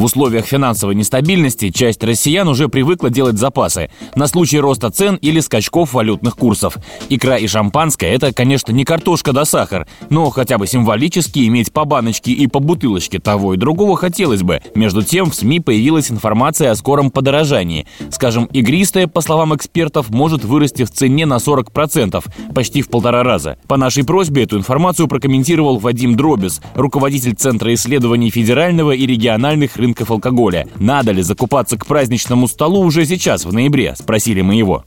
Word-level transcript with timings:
В 0.00 0.04
условиях 0.04 0.46
финансовой 0.46 0.94
нестабильности 0.94 1.68
часть 1.68 2.02
россиян 2.02 2.48
уже 2.48 2.70
привыкла 2.70 3.10
делать 3.10 3.36
запасы 3.36 3.90
на 4.14 4.28
случай 4.28 4.58
роста 4.58 4.90
цен 4.90 5.16
или 5.16 5.40
скачков 5.40 5.92
валютных 5.92 6.36
курсов. 6.36 6.78
Икра 7.10 7.36
и 7.36 7.46
шампанское– 7.46 8.10
это, 8.14 8.32
конечно, 8.32 8.72
не 8.72 8.84
картошка 8.84 9.34
да 9.34 9.44
сахар, 9.44 9.86
но 10.08 10.30
хотя 10.30 10.56
бы 10.56 10.66
символически 10.66 11.46
иметь 11.48 11.70
по 11.70 11.84
баночке 11.84 12.32
и 12.32 12.46
по 12.46 12.60
бутылочке 12.60 13.18
того 13.18 13.52
и 13.52 13.58
другого 13.58 13.98
хотелось 13.98 14.42
бы. 14.42 14.62
Между 14.74 15.02
тем, 15.02 15.30
в 15.30 15.34
СМИ 15.34 15.60
появилась 15.60 16.10
информация 16.10 16.70
о 16.70 16.76
скором 16.76 17.10
подорожании. 17.10 17.86
Скажем, 18.10 18.46
игристое, 18.46 19.06
по 19.06 19.20
словам 19.20 19.54
экспертов, 19.54 20.08
может 20.08 20.46
вырасти 20.46 20.84
в 20.84 20.90
цене 20.90 21.26
на 21.26 21.36
40%, 21.36 22.24
почти 22.54 22.80
в 22.80 22.88
полтора 22.88 23.22
раза. 23.22 23.58
По 23.68 23.76
нашей 23.76 24.06
просьбе 24.06 24.44
эту 24.44 24.56
информацию 24.56 25.08
прокомментировал 25.08 25.76
Вадим 25.76 26.16
Дробис, 26.16 26.62
руководитель 26.74 27.34
Центра 27.34 27.74
исследований 27.74 28.30
федерального 28.30 28.92
и 28.92 29.04
региональных 29.04 29.76
рынков 29.76 29.89
рынков 29.90 30.10
алкоголя. 30.10 30.66
Надо 30.78 31.12
ли 31.12 31.22
закупаться 31.22 31.76
к 31.76 31.86
праздничному 31.86 32.46
столу 32.48 32.80
уже 32.84 33.04
сейчас, 33.04 33.44
в 33.44 33.52
ноябре? 33.52 33.94
Спросили 33.96 34.40
мы 34.40 34.54
его 34.54 34.84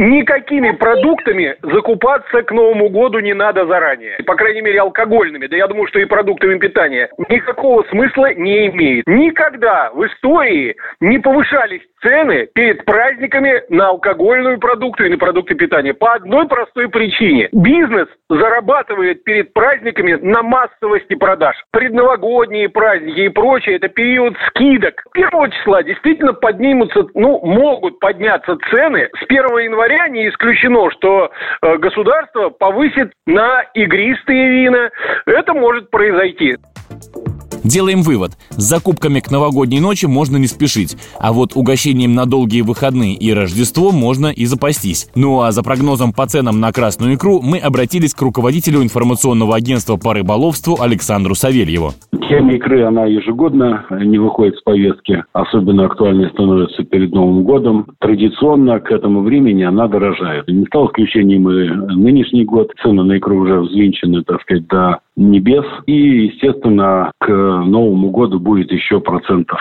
никакими 0.00 0.70
продуктами 0.72 1.56
закупаться 1.62 2.42
к 2.42 2.50
Новому 2.50 2.88
году 2.88 3.20
не 3.20 3.34
надо 3.34 3.66
заранее. 3.66 4.16
По 4.26 4.34
крайней 4.34 4.62
мере, 4.62 4.80
алкогольными. 4.80 5.46
Да 5.46 5.56
я 5.56 5.66
думаю, 5.66 5.86
что 5.88 6.00
и 6.00 6.06
продуктами 6.06 6.58
питания. 6.58 7.10
Никакого 7.28 7.84
смысла 7.90 8.32
не 8.34 8.68
имеет. 8.68 9.06
Никогда 9.06 9.90
в 9.92 10.04
истории 10.06 10.76
не 11.00 11.18
повышались 11.18 11.82
цены 12.02 12.48
перед 12.54 12.84
праздниками 12.86 13.62
на 13.68 13.88
алкогольную 13.88 14.58
продукцию 14.58 15.08
и 15.08 15.10
на 15.10 15.18
продукты 15.18 15.54
питания. 15.54 15.92
По 15.92 16.14
одной 16.14 16.48
простой 16.48 16.88
причине. 16.88 17.48
Бизнес 17.52 18.08
зарабатывает 18.30 19.22
перед 19.24 19.52
праздниками 19.52 20.14
на 20.14 20.42
массовости 20.42 21.14
продаж. 21.14 21.56
Предновогодние 21.72 22.68
праздники 22.68 23.20
и 23.20 23.28
прочее– 23.28 23.76
это 23.76 23.88
период 23.88 24.34
скидок. 24.48 25.04
1 25.12 25.50
числа 25.50 25.82
действительно 25.82 26.32
поднимутся, 26.32 27.06
ну, 27.14 27.44
могут 27.44 27.98
подняться 27.98 28.56
цены. 28.70 29.10
С 29.18 29.24
1 29.28 29.58
января 29.58 29.89
не 30.08 30.28
исключено, 30.28 30.90
что 30.90 31.30
э, 31.62 31.76
государство 31.78 32.50
повысит 32.50 33.12
на 33.26 33.62
игристые 33.74 34.48
вина. 34.48 34.90
Это 35.26 35.54
может 35.54 35.90
произойти. 35.90 36.56
Делаем 37.64 38.02
вывод. 38.02 38.32
С 38.50 38.62
закупками 38.62 39.20
к 39.20 39.30
новогодней 39.30 39.80
ночи 39.80 40.06
можно 40.06 40.38
не 40.38 40.46
спешить, 40.46 40.96
а 41.18 41.32
вот 41.32 41.54
угощением 41.54 42.14
на 42.14 42.24
долгие 42.24 42.62
выходные 42.62 43.14
и 43.14 43.32
Рождество 43.32 43.92
можно 43.92 44.28
и 44.28 44.46
запастись. 44.46 45.08
Ну 45.14 45.42
а 45.42 45.52
за 45.52 45.62
прогнозом 45.62 46.12
по 46.12 46.26
ценам 46.26 46.60
на 46.60 46.72
красную 46.72 47.16
икру 47.16 47.42
мы 47.42 47.58
обратились 47.58 48.14
к 48.14 48.22
руководителю 48.22 48.82
информационного 48.82 49.56
агентства 49.56 49.96
по 49.96 50.14
рыболовству 50.14 50.80
Александру 50.80 51.34
Савельеву. 51.34 51.94
Тема 52.30 52.52
икры, 52.52 52.84
она 52.84 53.06
ежегодно 53.06 53.86
не 53.90 54.16
выходит 54.18 54.56
с 54.56 54.62
повестки. 54.62 55.24
Особенно 55.32 55.86
актуальной 55.86 56.30
становится 56.30 56.84
перед 56.84 57.12
Новым 57.12 57.42
годом. 57.42 57.88
Традиционно 57.98 58.78
к 58.78 58.92
этому 58.92 59.22
времени 59.22 59.64
она 59.64 59.88
дорожает. 59.88 60.46
Не 60.46 60.64
стал 60.66 60.86
исключением 60.86 61.50
и 61.50 61.68
нынешний 61.92 62.44
год. 62.44 62.70
Цены 62.80 63.02
на 63.02 63.18
икру 63.18 63.36
уже 63.36 63.58
взвинчены, 63.58 64.22
так 64.22 64.42
сказать, 64.42 64.68
до 64.68 65.00
небес. 65.16 65.64
И, 65.86 66.26
естественно, 66.26 67.10
к 67.18 67.28
Новому 67.28 68.10
году 68.10 68.38
будет 68.38 68.70
еще 68.70 69.00
процентов 69.00 69.58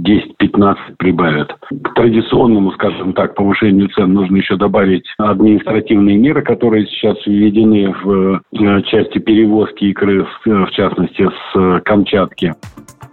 10-15 0.00 0.76
прибавят. 0.98 1.54
К 1.70 1.94
традиционному, 1.94 2.72
скажем 2.72 3.12
так, 3.12 3.34
повышению 3.34 3.88
цен 3.88 4.12
нужно 4.12 4.36
еще 4.36 4.56
добавить 4.56 5.04
административные 5.18 6.16
меры, 6.16 6.42
которые 6.42 6.86
сейчас 6.86 7.16
введены 7.26 7.94
в 8.02 8.40
э, 8.52 8.82
части 8.82 9.18
перевозки 9.18 9.84
икры, 9.84 10.26
в 10.44 10.70
частности, 10.70 11.28
с 11.52 11.80
Камчатки. 11.84 12.54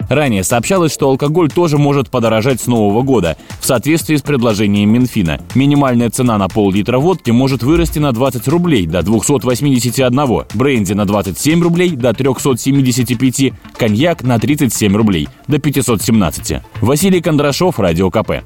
Ранее 0.09 0.43
сообщалось, 0.43 0.91
что 0.91 1.07
алкоголь 1.09 1.49
тоже 1.49 1.77
может 1.77 2.09
подорожать 2.09 2.59
с 2.59 2.67
Нового 2.67 3.03
года 3.03 3.37
в 3.59 3.65
соответствии 3.65 4.15
с 4.15 4.21
предложением 4.21 4.91
Минфина. 4.91 5.39
Минимальная 5.55 6.09
цена 6.09 6.37
на 6.37 6.49
пол-литра 6.49 6.97
водки 6.97 7.31
может 7.31 7.63
вырасти 7.63 7.99
на 7.99 8.11
20 8.11 8.47
рублей 8.47 8.87
до 8.87 9.03
281, 9.03 10.45
бренди 10.53 10.93
на 10.93 11.05
27 11.05 11.61
рублей 11.61 11.91
до 11.91 12.13
375, 12.13 13.53
коньяк 13.77 14.23
на 14.23 14.39
37 14.39 14.95
рублей 14.95 15.29
до 15.47 15.59
517. 15.59 16.61
Василий 16.81 17.21
Кондрашов, 17.21 17.79
Радио 17.79 18.09
КП. 18.09 18.43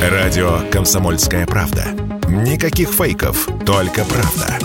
Радио 0.00 0.58
«Комсомольская 0.70 1.46
правда». 1.46 1.86
Никаких 2.28 2.90
фейков, 2.90 3.48
только 3.64 4.04
правда. 4.04 4.58